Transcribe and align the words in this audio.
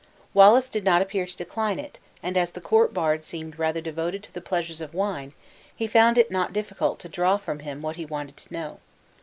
Wallace 0.33 0.67
did 0.67 0.83
not 0.83 1.03
appear 1.03 1.27
to 1.27 1.37
decline 1.37 1.77
it, 1.77 1.99
and 2.23 2.35
as 2.35 2.49
the 2.49 2.59
court 2.59 2.91
bard 2.91 3.23
seemed 3.23 3.59
rather 3.59 3.81
devoted 3.81 4.23
to 4.23 4.33
the 4.33 4.41
pleasures 4.41 4.81
of 4.81 4.95
wine, 4.95 5.33
he 5.75 5.85
found 5.85 6.17
it 6.17 6.31
not 6.31 6.53
difficult 6.53 6.97
to 7.01 7.07
draw 7.07 7.37
from 7.37 7.59
him 7.59 7.83
what 7.83 7.97
he 7.97 8.05
wanted 8.07 8.37
to 8.37 8.51
know. 8.51 8.79